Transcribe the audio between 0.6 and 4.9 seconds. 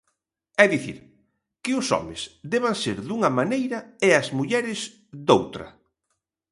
É dicir, que os homes deban ser dunha maneira e as mulleres,